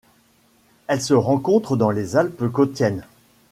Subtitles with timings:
[0.87, 3.05] Elle se rencontre dans les Alpes cottiennes.